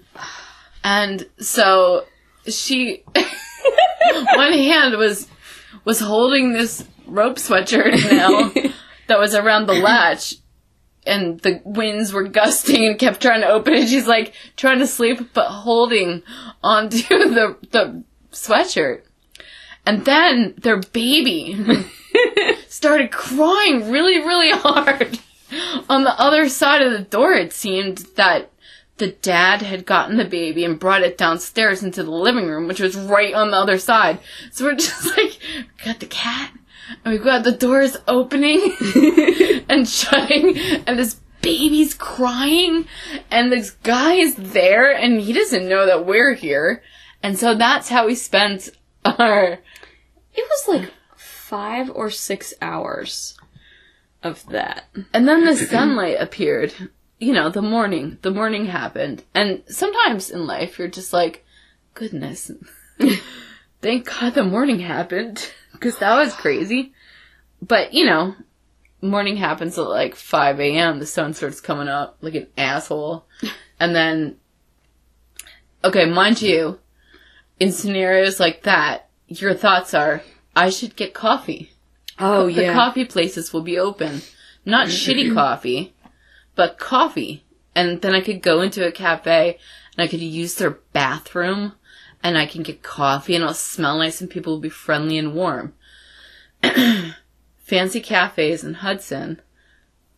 And 0.84 1.28
so 1.40 2.06
she 2.48 3.04
one 4.36 4.54
hand 4.54 4.96
was 4.98 5.28
was 5.86 6.00
holding 6.00 6.54
this 6.54 6.86
rope 7.06 7.38
sweatshirt 7.38 7.92
now 8.12 8.50
that 9.08 9.20
was 9.20 9.34
around 9.36 9.66
the 9.68 9.74
latch 9.74 10.36
and 11.06 11.40
the 11.42 11.62
winds 11.66 12.14
were 12.14 12.24
gusting 12.28 12.86
and 12.86 13.00
kept 13.00 13.22
trying 13.22 13.42
to 13.42 13.48
open 13.48 13.74
it. 13.74 13.88
She's 13.88 14.08
like 14.08 14.34
trying 14.56 14.80
to 14.80 14.88
sleep 14.88 15.34
but 15.34 15.48
holding 15.50 16.24
onto 16.64 16.98
the 17.08 17.58
the 17.72 18.04
sweatshirt. 18.32 19.02
And 19.86 20.06
then 20.06 20.54
their 20.58 20.78
baby 20.78 21.58
started 22.68 23.12
crying 23.12 23.90
really, 23.90 24.20
really 24.20 24.52
hard. 24.52 25.18
On 25.90 26.04
the 26.04 26.20
other 26.20 26.50
side 26.50 26.82
of 26.82 26.92
the 26.92 27.00
door, 27.00 27.34
it 27.34 27.54
seemed 27.54 28.00
that 28.16 28.52
the 28.98 29.08
dad 29.08 29.62
had 29.62 29.86
gotten 29.86 30.18
the 30.18 30.26
baby 30.26 30.64
and 30.64 30.80
brought 30.80 31.02
it 31.02 31.18
downstairs 31.18 31.82
into 31.82 32.04
the 32.04 32.12
living 32.12 32.48
room, 32.48 32.68
which 32.68 32.82
was 32.82 32.96
right 32.96 33.34
on 33.34 33.52
the 33.52 33.58
other 33.58 33.80
side. 33.80 34.20
So 34.52 34.66
we're 34.66 34.76
just 34.76 35.06
like, 35.18 35.40
we 35.56 35.86
got 35.86 36.00
the 36.00 36.06
cat, 36.06 36.52
and 37.04 37.14
we've 37.14 37.24
got 37.24 37.44
the 37.44 37.52
doors 37.52 37.98
opening 38.08 38.76
and 39.70 39.88
shutting, 39.88 40.58
and 40.86 41.00
this 41.00 41.16
baby's 41.42 41.94
crying, 41.94 42.86
and 43.32 43.52
this 43.52 43.72
guy 43.72 44.16
is 44.16 44.36
there, 44.36 44.92
and 44.92 45.22
he 45.22 45.34
doesn't 45.34 45.70
know 45.70 45.86
that 45.86 46.06
we're 46.06 46.34
here. 46.34 46.84
And 47.24 47.38
so 47.38 47.56
that's 47.56 47.90
how 47.90 48.06
we 48.06 48.16
spent 48.16 48.70
our 49.04 49.54
It 49.54 49.62
was 50.36 50.68
like 50.68 50.94
five 51.16 51.90
or 51.90 52.10
six 52.10 52.54
hours 52.62 53.39
of 54.24 54.46
that. 54.48 54.86
And 55.14 55.28
then 55.28 55.46
the 55.46 55.56
sunlight 55.56 56.18
appeared. 56.20 56.74
You 57.20 57.34
know, 57.34 57.50
the 57.50 57.62
morning. 57.62 58.18
The 58.22 58.32
morning 58.32 58.66
happened. 58.66 59.24
And 59.34 59.64
sometimes 59.68 60.30
in 60.30 60.48
life, 60.48 60.80
you're 60.80 60.88
just 60.88 61.14
like, 61.14 61.46
goodness. 61.94 62.52
Thank 63.82 64.06
God 64.06 64.34
the 64.34 64.44
morning 64.44 64.80
happened. 64.80 65.52
Because 65.72 66.00
that 66.00 66.18
was 66.18 66.34
crazy. 66.34 66.92
But, 67.62 67.94
you 67.94 68.06
know, 68.06 68.36
morning 69.02 69.38
happens 69.38 69.78
at 69.78 69.88
like 69.88 70.14
5 70.14 70.60
a.m. 70.60 71.00
The 71.00 71.06
sun 71.06 71.34
starts 71.34 71.62
coming 71.62 71.88
up 71.88 72.18
like 72.22 72.36
an 72.36 72.48
asshole. 72.58 73.26
And 73.80 73.96
then, 73.96 74.36
okay, 75.86 76.04
mind 76.04 76.42
you, 76.42 76.80
in 77.62 77.72
scenarios 77.72 78.42
like 78.42 78.64
that, 78.64 79.08
your 79.30 79.54
thoughts 79.54 79.94
are, 79.94 80.22
I 80.54 80.70
should 80.70 80.98
get 80.98 81.14
coffee 81.14 81.72
Oh 82.20 82.48
yeah. 82.48 82.68
the 82.68 82.74
coffee 82.74 83.06
places 83.06 83.54
will 83.54 83.62
be 83.62 83.78
open. 83.78 84.22
Not 84.66 84.88
shitty 84.88 85.34
coffee, 85.34 85.94
but 86.56 86.78
coffee. 86.78 87.46
And 87.76 88.02
then 88.02 88.14
I 88.14 88.22
could 88.22 88.42
go 88.42 88.62
into 88.62 88.86
a 88.86 88.92
cafe 88.92 89.58
and 89.96 90.04
I 90.04 90.08
could 90.08 90.20
use 90.20 90.56
their 90.56 90.72
bathroom 90.94 91.74
and 92.24 92.38
I 92.38 92.46
can 92.46 92.64
get 92.64 92.84
coffee 92.84 93.36
and 93.36 93.44
it'll 93.44 93.54
smell 93.54 93.98
nice 93.98 94.22
and 94.22 94.30
people 94.30 94.54
will 94.54 94.60
be 94.60 94.70
friendly 94.70 95.18
and 95.18 95.34
warm. 95.34 95.74
Fancy 97.60 98.02
cafes 98.02 98.64
in 98.64 98.76
Hudson. 98.76 99.42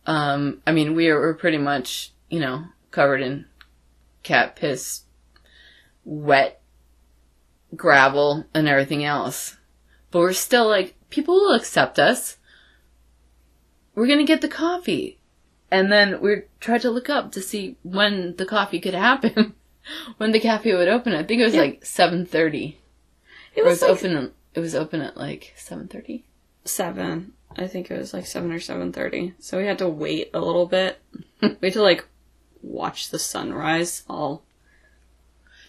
Um, 0.06 0.62
I 0.66 0.72
mean, 0.72 0.94
we 0.94 1.12
were 1.12 1.34
pretty 1.34 1.58
much, 1.58 2.12
you 2.28 2.40
know, 2.40 2.64
covered 2.90 3.20
in 3.20 3.46
cat 4.22 4.56
piss, 4.56 5.02
wet 6.04 6.60
gravel 7.76 8.44
and 8.54 8.68
everything 8.68 9.04
else. 9.04 9.56
But 10.10 10.20
we're 10.20 10.32
still 10.32 10.68
like, 10.68 10.94
people 11.12 11.34
will 11.34 11.54
accept 11.54 11.98
us. 12.00 12.38
We're 13.94 14.08
gonna 14.08 14.24
get 14.24 14.40
the 14.40 14.48
coffee. 14.48 15.18
And 15.70 15.90
then 15.92 16.20
we 16.20 16.42
tried 16.60 16.82
to 16.82 16.90
look 16.90 17.08
up 17.08 17.32
to 17.32 17.40
see 17.40 17.76
when 17.82 18.36
the 18.36 18.44
coffee 18.44 18.80
could 18.80 18.94
happen. 18.94 19.54
when 20.16 20.32
the 20.32 20.40
cafe 20.40 20.74
would 20.74 20.88
open. 20.88 21.14
I 21.14 21.22
think 21.22 21.40
it 21.40 21.44
was 21.44 21.54
like 21.54 21.82
7.30. 21.82 22.74
It 22.74 22.76
It 23.54 23.64
was 23.64 23.80
was 23.80 23.82
like 23.82 23.90
open, 23.90 24.32
it 24.54 24.60
was 24.60 24.74
open 24.74 25.00
at 25.00 25.16
like 25.16 25.54
7.30. 25.56 26.22
seven. 26.64 27.32
I 27.56 27.66
think 27.66 27.90
it 27.90 27.98
was 27.98 28.14
like 28.14 28.26
seven 28.26 28.50
or 28.50 28.60
seven 28.60 28.92
thirty. 28.92 29.34
So 29.38 29.58
we 29.58 29.66
had 29.66 29.78
to 29.78 29.88
wait 29.88 30.30
a 30.32 30.40
little 30.40 30.64
bit. 30.66 30.98
we 31.42 31.56
had 31.62 31.72
to 31.74 31.82
like 31.82 32.06
watch 32.62 33.10
the 33.10 33.18
sunrise 33.18 34.04
all 34.08 34.42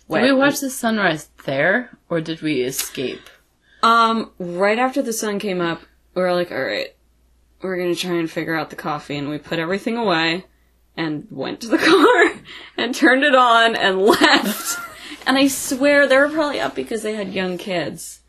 Did 0.09 0.21
we 0.21 0.31
watch 0.31 0.59
the 0.61 0.69
sunrise 0.69 1.29
there? 1.45 1.97
Or 2.09 2.21
did 2.21 2.41
we 2.41 2.61
escape? 2.61 3.29
Um, 3.83 4.31
right 4.39 4.79
after 4.79 5.01
the 5.01 5.13
sun 5.13 5.39
came 5.39 5.61
up, 5.61 5.81
we 6.15 6.21
were 6.21 6.33
like, 6.33 6.51
all 6.51 6.63
right, 6.63 6.95
we're 7.61 7.77
gonna 7.77 7.95
try 7.95 8.13
and 8.13 8.29
figure 8.31 8.55
out 8.55 8.69
the 8.69 8.75
coffee, 8.75 9.17
and 9.17 9.29
we 9.29 9.37
put 9.37 9.59
everything 9.59 9.97
away 9.97 10.45
and 10.97 11.27
went 11.29 11.61
to 11.61 11.67
the 11.67 11.77
car 12.37 12.41
and 12.77 12.95
turned 12.95 13.23
it 13.23 13.35
on 13.35 13.75
and 13.75 14.01
left. 14.01 14.79
and 15.27 15.37
I 15.37 15.47
swear 15.47 16.07
they 16.07 16.17
were 16.17 16.29
probably 16.29 16.59
up 16.59 16.75
because 16.75 17.03
they 17.03 17.13
had 17.15 17.33
young 17.33 17.57
kids. 17.57 18.21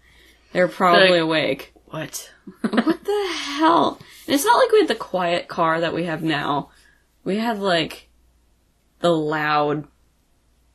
They 0.53 0.61
were 0.61 0.69
probably 0.69 1.11
Like- 1.13 1.21
awake. 1.21 1.71
What? 1.87 2.33
What 2.63 3.05
the 3.05 3.29
hell? 3.59 4.01
And 4.27 4.35
it's 4.35 4.45
not 4.45 4.57
like 4.59 4.73
we 4.73 4.81
had 4.81 4.89
the 4.89 4.95
quiet 4.97 5.47
car 5.49 5.81
that 5.81 5.95
we 5.95 6.05
have 6.05 6.23
now. 6.23 6.71
We 7.23 7.37
had 7.37 7.61
like 7.61 8.09
the 9.01 9.11
loud 9.13 9.87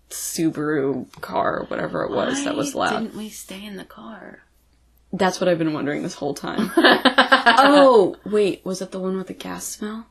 Subaru 0.09 1.11
car, 1.21 1.65
whatever 1.67 2.03
it 2.03 2.11
was, 2.11 2.43
that 2.45 2.55
was 2.55 2.73
loud. 2.75 3.01
Didn't 3.01 3.17
we 3.17 3.29
stay 3.29 3.63
in 3.65 3.75
the 3.77 3.83
car? 3.85 4.43
That's 5.11 5.39
what 5.41 5.47
I've 5.49 5.57
been 5.57 5.73
wondering 5.73 6.03
this 6.03 6.13
whole 6.13 6.33
time. 6.33 6.71
oh, 6.77 8.15
wait, 8.25 8.63
was 8.65 8.81
it 8.81 8.91
the 8.91 8.99
one 8.99 9.17
with 9.17 9.27
the 9.27 9.33
gas 9.33 9.65
smell? 9.65 10.05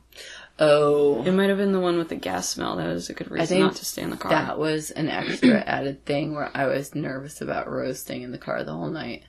Oh, 0.61 1.23
It 1.23 1.31
might 1.31 1.47
have 1.47 1.57
been 1.57 1.71
the 1.71 1.79
one 1.79 1.97
with 1.97 2.09
the 2.09 2.15
gas 2.17 2.49
smell. 2.49 2.75
That 2.75 2.87
was 2.87 3.09
a 3.09 3.13
good 3.13 3.31
reason 3.31 3.61
not 3.61 3.75
to 3.77 3.85
stay 3.85 4.01
in 4.01 4.09
the 4.09 4.17
car. 4.17 4.31
that 4.31 4.59
was 4.59 4.91
an 4.91 5.07
extra 5.07 5.59
added 5.65 6.03
thing 6.05 6.35
where 6.35 6.51
I 6.53 6.65
was 6.65 6.93
nervous 6.93 7.39
about 7.39 7.69
Rose 7.69 7.99
staying 8.01 8.23
in 8.23 8.31
the 8.33 8.37
car 8.37 8.63
the 8.65 8.73
whole 8.73 8.89
night. 8.89 9.23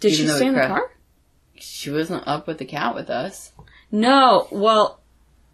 Did 0.00 0.12
even 0.12 0.26
she 0.26 0.32
stay 0.32 0.46
in 0.48 0.54
the 0.54 0.66
car? 0.66 0.90
She 1.54 1.90
wasn't 1.90 2.28
up 2.28 2.46
with 2.46 2.58
the 2.58 2.66
cat 2.66 2.94
with 2.94 3.08
us. 3.08 3.52
No. 3.90 4.46
Well, 4.50 5.00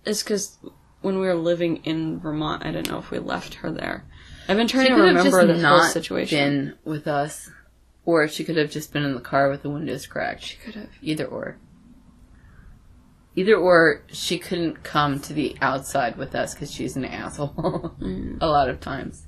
it's 0.05 0.25
because 0.25 0.59
when 1.01 1.21
we 1.21 1.27
were 1.29 1.37
living 1.37 1.77
in 1.85 2.19
Vermont, 2.19 2.67
I 2.67 2.73
didn't 2.73 2.89
know 2.91 2.99
if 2.99 3.13
we 3.13 3.21
left 3.21 3.55
her 3.55 3.71
there. 3.71 4.05
I've 4.49 4.57
been 4.57 4.67
trying 4.67 4.87
She 4.87 4.95
to 4.95 5.01
remember 5.01 5.47
the 5.47 5.69
whole 5.69 5.83
situation. 5.85 6.39
been 6.39 6.75
with 6.85 7.07
us, 7.07 7.49
or 8.05 8.27
she 8.29 8.45
could 8.45 8.57
have 8.57 8.71
just 8.71 8.93
been 8.93 9.05
in 9.05 9.15
the 9.15 9.21
car 9.21 9.49
with 9.49 9.63
the 9.63 9.71
windows 9.71 10.07
cracked. 10.07 10.43
She 10.43 10.57
could 10.57 10.75
have. 10.75 10.91
Either 11.01 11.27
or. 11.27 11.59
Either 13.35 13.55
or, 13.55 14.03
she 14.09 14.39
couldn't 14.39 14.83
come 14.83 15.19
to 15.21 15.33
the 15.33 15.57
outside 15.63 16.17
with 16.17 16.35
us 16.35 16.55
because 16.55 16.71
she's 16.71 16.97
an 16.97 17.05
asshole. 17.05 17.95
A 18.41 18.47
lot 18.47 18.69
of 18.69 18.81
times. 18.81 19.27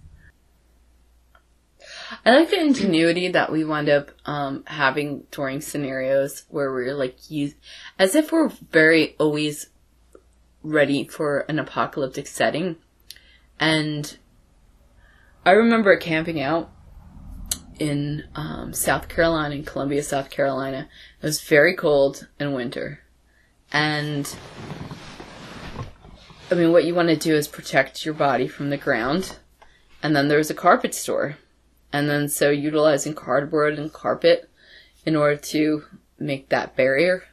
I 2.24 2.34
like 2.34 2.50
the 2.50 2.60
ingenuity 2.60 3.28
that 3.28 3.52
we 3.52 3.64
wind 3.64 3.88
up 3.88 4.10
um, 4.24 4.64
having 4.66 5.26
during 5.30 5.60
scenarios 5.60 6.44
where 6.48 6.72
we're 6.72 6.94
like, 6.94 7.30
use, 7.30 7.54
as 7.98 8.14
if 8.14 8.32
we're 8.32 8.48
very 8.48 9.16
always 9.18 9.70
ready 10.62 11.04
for 11.06 11.40
an 11.40 11.58
apocalyptic 11.58 12.26
setting. 12.26 12.76
And 13.60 14.16
I 15.44 15.52
remember 15.52 15.96
camping 15.96 16.40
out 16.40 16.70
in 17.78 18.24
um, 18.34 18.72
South 18.72 19.08
Carolina, 19.08 19.54
in 19.54 19.64
Columbia, 19.64 20.02
South 20.02 20.30
Carolina. 20.30 20.88
It 21.20 21.26
was 21.26 21.40
very 21.40 21.74
cold 21.74 22.28
in 22.38 22.52
winter. 22.52 23.00
And 23.72 24.34
I 26.50 26.54
mean, 26.54 26.72
what 26.72 26.84
you 26.84 26.94
want 26.94 27.08
to 27.08 27.16
do 27.16 27.34
is 27.34 27.48
protect 27.48 28.04
your 28.04 28.14
body 28.14 28.46
from 28.46 28.70
the 28.70 28.76
ground. 28.76 29.38
And 30.02 30.14
then 30.14 30.28
there's 30.28 30.50
a 30.50 30.54
carpet 30.54 30.94
store. 30.94 31.38
And 31.92 32.08
then 32.08 32.28
so 32.28 32.50
utilizing 32.50 33.14
cardboard 33.14 33.78
and 33.78 33.92
carpet 33.92 34.50
in 35.06 35.16
order 35.16 35.36
to 35.36 35.84
make 36.18 36.48
that 36.48 36.76
barrier. 36.76 37.24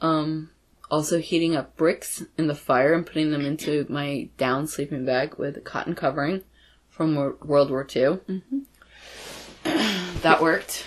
Um, 0.00 0.50
also 0.90 1.18
heating 1.18 1.56
up 1.56 1.76
bricks 1.76 2.24
in 2.38 2.46
the 2.46 2.54
fire 2.54 2.92
and 2.92 3.06
putting 3.06 3.30
them 3.30 3.44
into 3.44 3.86
my 3.88 4.28
down 4.36 4.66
sleeping 4.66 5.04
bag 5.04 5.36
with 5.38 5.56
a 5.56 5.60
cotton 5.60 5.94
covering 5.94 6.44
from 6.88 7.14
World 7.14 7.70
War 7.70 7.86
II. 7.94 8.20
That 10.26 10.42
worked. 10.42 10.84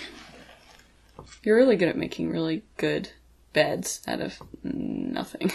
You're 1.42 1.56
really 1.56 1.76
good 1.76 1.88
at 1.88 1.96
making 1.96 2.30
really 2.30 2.62
good 2.76 3.10
beds 3.52 4.02
out 4.06 4.20
of 4.20 4.38
nothing. 4.62 5.50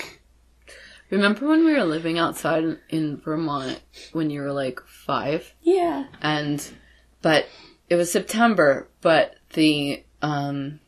Remember 1.12 1.48
when 1.48 1.64
we 1.64 1.74
were 1.74 1.84
living 1.84 2.18
outside 2.18 2.80
in- 2.90 3.18
Vermont 3.18 3.80
when 4.12 4.32
you 4.32 4.42
were 4.42 4.52
like 4.52 4.80
five? 4.88 5.54
Yeah. 5.62 6.06
And, 6.20 6.68
but 7.22 7.46
it 7.88 7.96
was 7.96 8.12
September, 8.12 8.90
but 9.02 9.36
the, 9.54 10.04
um, 10.24 10.80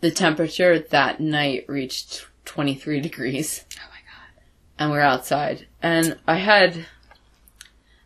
the 0.00 0.10
temperature 0.10 0.78
that 0.78 1.20
night 1.20 1.66
reached 1.68 2.26
23 2.46 3.00
degrees. 3.02 3.66
Oh 3.76 3.82
my 3.90 3.96
god. 3.96 4.42
and 4.78 4.90
we're 4.90 5.00
outside. 5.00 5.66
And 5.82 6.18
I 6.26 6.36
had 6.36 6.86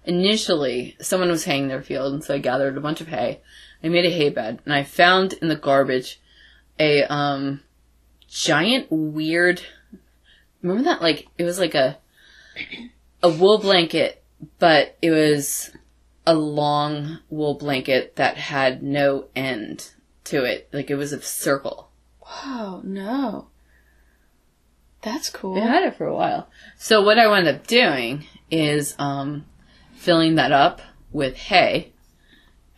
initially 0.08 0.96
someone 1.00 1.28
was 1.28 1.44
haying 1.44 1.68
their 1.68 1.82
field, 1.82 2.14
and 2.14 2.24
so 2.24 2.34
I 2.34 2.38
gathered 2.38 2.76
a 2.76 2.80
bunch 2.80 3.00
of 3.00 3.08
hay. 3.08 3.40
I 3.84 3.88
made 3.88 4.06
a 4.06 4.10
hay 4.10 4.30
bed, 4.30 4.60
and 4.64 4.74
I 4.74 4.82
found 4.82 5.34
in 5.34 5.48
the 5.48 5.56
garbage 5.56 6.20
a 6.80 7.04
um 7.04 7.60
giant 8.26 8.88
weird. 8.90 9.62
Remember 10.62 10.84
that? 10.84 11.02
Like 11.02 11.28
it 11.36 11.44
was 11.44 11.58
like 11.58 11.74
a 11.74 11.98
a 13.22 13.28
wool 13.28 13.58
blanket, 13.58 14.24
but 14.58 14.96
it 15.02 15.10
was 15.10 15.70
a 16.26 16.34
long 16.34 17.18
wool 17.28 17.54
blanket 17.54 18.16
that 18.16 18.36
had 18.36 18.82
no 18.82 19.26
end 19.36 19.92
to 20.24 20.44
it. 20.44 20.68
Like 20.72 20.90
it 20.90 20.96
was 20.96 21.12
a 21.12 21.22
circle. 21.22 21.90
Whoa, 22.20 22.80
no. 22.82 23.48
That's 25.02 25.30
cool. 25.30 25.56
I 25.62 25.66
had 25.66 25.84
it 25.84 25.96
for 25.96 26.06
a 26.06 26.14
while. 26.14 26.48
So 26.76 27.02
what 27.02 27.18
I 27.18 27.28
wound 27.28 27.46
up 27.46 27.66
doing 27.66 28.24
is 28.50 28.94
um, 28.98 29.46
filling 29.98 30.36
that 30.36 30.52
up 30.52 30.80
with 31.10 31.36
hay 31.36 31.92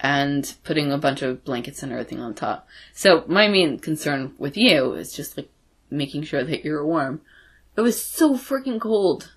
and 0.00 0.54
putting 0.64 0.90
a 0.90 0.98
bunch 0.98 1.20
of 1.20 1.44
blankets 1.44 1.82
and 1.82 1.92
everything 1.92 2.18
on 2.18 2.34
top. 2.34 2.66
So 2.94 3.24
my 3.28 3.46
main 3.46 3.78
concern 3.78 4.34
with 4.38 4.56
you 4.56 4.94
is 4.94 5.12
just 5.12 5.36
like 5.36 5.50
making 5.90 6.22
sure 6.22 6.42
that 6.42 6.64
you're 6.64 6.84
warm. 6.84 7.20
It 7.76 7.82
was 7.82 8.02
so 8.02 8.34
freaking 8.34 8.80
cold 8.80 9.32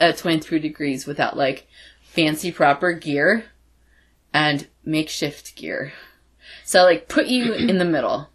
at 0.00 0.18
23 0.18 0.58
degrees 0.58 1.06
without 1.06 1.36
like 1.36 1.68
fancy 2.02 2.50
proper 2.50 2.92
gear 2.92 3.44
and 4.34 4.66
makeshift 4.84 5.54
gear. 5.54 5.92
So 6.64 6.80
I 6.80 6.84
like 6.84 7.08
put 7.08 7.26
you 7.26 7.52
in 7.54 7.78
the 7.78 7.84
middle 7.84 8.28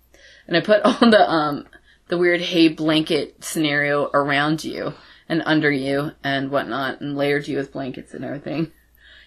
and 0.48 0.56
I 0.56 0.62
put 0.62 0.82
all 0.84 1.10
the 1.10 1.30
um 1.30 1.68
the 2.08 2.18
weird 2.18 2.42
hay 2.42 2.70
blanket 2.70 3.44
scenario 3.44 4.10
around 4.14 4.64
you 4.64 4.94
and 5.32 5.42
under 5.46 5.72
you 5.72 6.12
and 6.26 6.52
whatnot 6.52 7.00
and 7.00 7.16
layered 7.16 7.48
you 7.48 7.56
with 7.56 7.72
blankets 7.72 8.14
and 8.14 8.26
everything. 8.26 8.70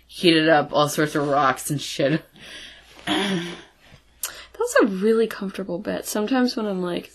Heated 0.07 0.51
up 0.51 0.71
all 0.71 0.91
sorts 0.91 1.15
of 1.15 1.27
rocks 1.27 1.71
and 1.71 1.81
shit. 1.81 2.23
That's 3.07 4.77
a 4.83 4.87
really 4.87 5.27
comfortable 5.27 5.79
bed. 5.79 6.05
Sometimes 6.05 6.57
when 6.57 6.67
I'm 6.67 6.83
like 6.83 7.11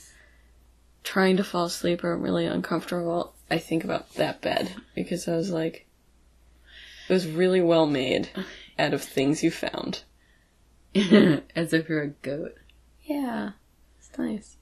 trying 1.04 1.38
to 1.38 1.44
fall 1.44 1.66
asleep 1.66 2.04
or 2.04 2.14
I'm 2.14 2.24
really 2.24 2.48
uncomfortable, 2.48 3.36
I 3.52 3.60
think 3.60 3.84
about 3.84 4.12
that 4.16 4.42
bed 4.42 4.74
because 4.96 5.28
I 5.28 5.36
was 5.36 5.52
like, 5.52 5.86
it 7.08 7.14
was 7.14 7.28
really 7.28 7.62
well 7.62 7.86
made 7.86 8.30
out 8.80 8.96
of 8.96 9.04
things 9.04 9.44
you 9.44 9.52
found. 9.52 10.02
As 11.56 11.74
if 11.74 11.88
you're 11.88 12.02
a 12.02 12.08
goat. 12.08 12.56
Yeah, 13.04 13.52
it's 14.00 14.18
nice. 14.18 14.58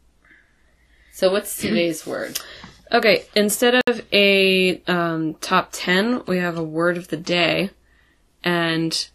So 1.13 1.31
what's 1.31 1.55
today's 1.57 2.05
word? 2.05 2.41
Okay, 2.91 3.25
instead 3.35 3.81
of 3.87 4.05
a 4.13 4.81
um, 4.87 5.33
top 5.35 5.69
10, 5.73 6.23
we 6.25 6.37
have 6.37 6.57
a 6.57 6.63
word 6.63 6.97
of 6.97 7.09
the 7.09 7.17
day. 7.17 7.71
And 8.43 9.09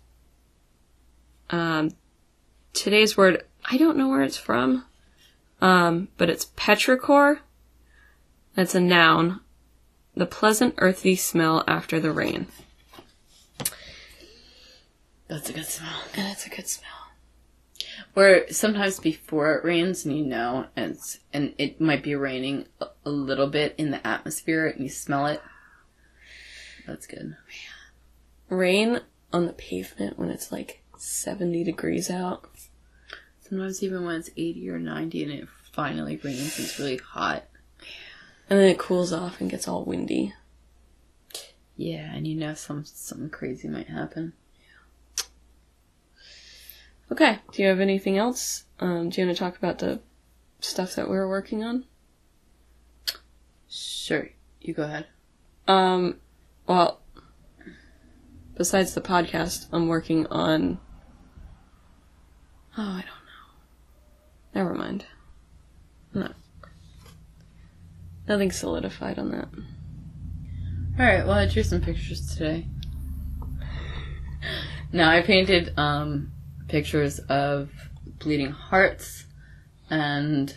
um, 1.49 1.93
today's 2.75 3.17
word, 3.17 3.45
I 3.65 3.79
don't 3.79 3.97
know 3.97 4.09
where 4.09 4.23
it's 4.23 4.37
from, 4.37 4.85
um, 5.63 6.09
but 6.19 6.29
it's 6.29 6.45
petrichor. 6.45 7.39
That's 8.55 8.75
a 8.75 8.81
noun. 8.81 9.41
The 10.15 10.27
pleasant 10.27 10.75
earthy 10.77 11.17
smell 11.17 11.65
after 11.67 11.99
the 11.99 12.13
rain. 12.13 12.49
That's 15.29 15.49
a 15.49 15.55
good 15.55 15.67
smell. 15.67 16.03
And 16.15 16.31
it's 16.31 16.47
a 16.47 16.51
good 16.51 16.69
smell. 16.69 17.02
Where 18.15 18.51
sometimes 18.53 19.01
before 19.01 19.55
it 19.55 19.65
rains 19.65 20.05
and 20.05 20.17
you 20.17 20.25
know, 20.25 20.67
and 20.77 20.93
it's, 20.93 21.21
and 21.33 21.55
it 21.57 21.81
might 21.81 22.03
be 22.03 22.15
raining 22.15 22.67
a, 22.81 22.87
a 23.07 23.11
little 23.11 23.47
bit 23.47 23.75
in 23.79 23.91
the 23.91 24.07
atmosphere 24.07 24.67
and 24.67 24.83
you 24.83 24.91
smell 24.91 25.27
it. 25.27 25.41
That's 26.87 27.07
good. 27.07 27.37
Rain 28.49 29.01
on 29.33 29.47
the 29.47 29.53
pavement 29.53 30.19
when 30.19 30.29
it's 30.29 30.53
like 30.53 30.83
70 30.99 31.65
degrees 31.65 32.11
out. 32.11 32.51
Sometimes 33.41 33.83
even 33.83 34.05
when 34.05 34.17
it's 34.17 34.31
80 34.37 34.71
or 34.71 34.79
90 34.79 35.23
and 35.23 35.33
it 35.33 35.49
finally 35.73 36.21
rains, 36.23 36.59
it's 36.59 36.79
really 36.79 36.99
hot. 36.99 37.45
And 38.51 38.59
then 38.59 38.69
it 38.69 38.79
cools 38.79 39.13
off 39.13 39.41
and 39.41 39.51
gets 39.51 39.67
all 39.67 39.85
windy. 39.85 40.35
Yeah, 41.77 42.13
and 42.15 42.27
you 42.27 42.35
know 42.35 42.55
some 42.55 42.85
something 42.85 43.31
crazy 43.31 43.69
might 43.69 43.89
happen. 43.89 44.35
Okay. 47.13 47.41
Do 47.53 47.61
you 47.61 47.69
have 47.69 47.81
anything 47.81 48.17
else? 48.17 48.65
Um, 48.81 49.11
do 49.11 49.21
you 49.21 49.27
want 49.27 49.37
to 49.37 49.45
talk 49.45 49.59
about 49.59 49.81
the 49.81 50.01
stuff 50.61 50.95
that 50.95 51.11
we 51.11 51.15
were 51.15 51.29
working 51.29 51.63
on? 51.63 51.85
Sure, 53.69 54.31
you 54.63 54.73
go 54.73 54.85
ahead. 54.85 55.09
Um, 55.69 56.21
well, 56.67 57.03
besides 58.57 58.95
the 58.95 59.03
podcast, 59.03 59.67
I'm 59.73 59.89
working 59.89 60.27
on. 60.29 60.81
Oh, 62.79 62.83
I 62.83 63.03
don't 63.03 63.05
know. 63.05 63.53
Never 64.55 64.75
mind. 64.75 65.05
No. 66.15 66.31
Nothing 68.27 68.53
solidified 68.53 69.19
on 69.19 69.33
that. 69.33 69.49
Alright, 70.99 71.27
well 71.27 71.37
I 71.37 71.47
drew 71.47 71.63
some 71.63 71.83
pictures 71.83 72.35
today. 72.35 72.67
Now 74.93 75.11
I 75.11 75.21
painted 75.21 75.75
um 75.77 76.33
pictures 76.73 77.19
of 77.29 77.69
bleeding 78.19 78.51
hearts 78.51 79.27
and 79.91 80.57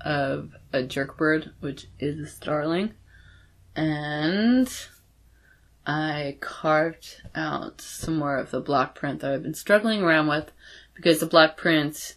of 0.00 0.52
a 0.72 0.78
jerkbird, 0.84 1.50
which 1.58 1.88
is 1.98 2.20
a 2.20 2.30
starling. 2.30 2.92
And 3.74 4.70
I 5.84 6.36
carved 6.40 7.20
out 7.34 7.80
some 7.80 8.16
more 8.16 8.36
of 8.36 8.52
the 8.52 8.60
block 8.60 8.94
print 8.94 9.20
that 9.20 9.32
I've 9.32 9.42
been 9.42 9.54
struggling 9.54 10.02
around 10.02 10.28
with 10.28 10.52
because 10.94 11.18
the 11.18 11.26
block 11.26 11.56
print 11.56 12.14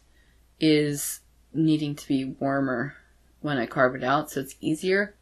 is 0.60 1.22
needing 1.56 1.96
to 1.96 2.08
be 2.08 2.24
warmer 2.40 2.96
when 3.42 3.58
I 3.58 3.66
carve 3.66 3.96
it 3.96 4.04
out, 4.04 4.30
so 4.30 4.42
it's 4.42 4.56
easier. 4.62 5.16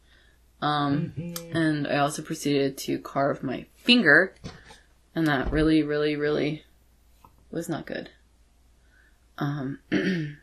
Um, 0.60 1.14
Mm-hmm. 1.16 1.56
and 1.56 1.86
I 1.88 1.96
also 1.98 2.20
proceeded 2.22 2.76
to 2.78 2.98
carve 2.98 3.42
my 3.42 3.66
finger, 3.74 4.34
and 5.14 5.26
that 5.26 5.50
really, 5.50 5.82
really, 5.82 6.16
really 6.16 6.64
was 7.56 7.68
not 7.70 7.86
good. 7.86 8.10
Um, 9.38 9.78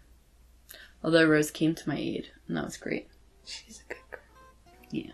although 1.03 1.25
Rose 1.25 1.51
came 1.51 1.75
to 1.75 1.87
my 1.87 1.95
aid, 1.95 2.29
and 2.47 2.57
that 2.57 2.65
was 2.65 2.75
great. 2.75 3.07
She's 3.45 3.83
a 3.85 3.93
good 3.93 4.01
girl. 4.09 4.21
Yeah. 4.89 5.11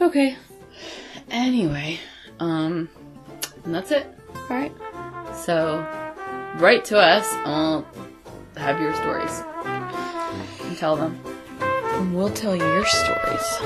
Okay. 0.00 0.36
Anyway, 1.30 2.00
um, 2.40 2.88
and 3.64 3.74
that's 3.74 3.90
it. 3.90 4.06
All 4.34 4.46
right. 4.48 4.72
So, 5.36 5.86
write 6.56 6.86
to 6.86 6.98
us, 6.98 7.30
and 7.44 7.84
we'll 7.84 7.84
have 8.56 8.80
your 8.80 8.94
stories. 8.94 9.42
And 10.62 10.78
tell 10.78 10.96
them. 10.96 11.20
And 11.60 12.16
we'll 12.16 12.30
tell 12.30 12.56
your 12.56 12.86
stories. 12.86 13.58